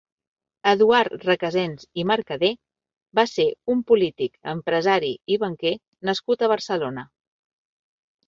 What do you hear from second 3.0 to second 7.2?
va ser un polític, empresari i banquer nascut a Barcelona.